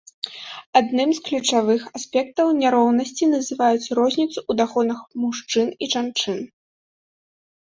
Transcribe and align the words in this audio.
Адным 0.79 1.09
з 1.17 1.21
ключавых 1.27 1.81
аспектаў 1.99 2.47
няроўнасці 2.61 3.29
называюць 3.35 3.91
розніцу 4.01 4.35
ў 4.49 4.51
даходах 4.63 4.99
мужчын 5.27 5.67
і 5.83 5.91
жанчын. 5.97 6.39